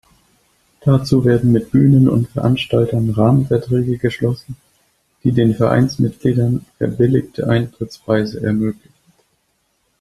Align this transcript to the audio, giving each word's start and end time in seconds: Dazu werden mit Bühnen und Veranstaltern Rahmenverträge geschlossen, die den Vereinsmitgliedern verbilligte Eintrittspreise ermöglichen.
Dazu 0.83 1.25
werden 1.25 1.51
mit 1.51 1.69
Bühnen 1.69 2.09
und 2.09 2.27
Veranstaltern 2.31 3.11
Rahmenverträge 3.11 3.99
geschlossen, 3.99 4.57
die 5.23 5.31
den 5.31 5.53
Vereinsmitgliedern 5.53 6.65
verbilligte 6.79 7.47
Eintrittspreise 7.47 8.41
ermöglichen. 8.41 8.89